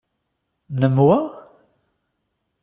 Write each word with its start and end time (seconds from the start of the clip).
Nnem 0.73 0.97
wa? 1.05 1.19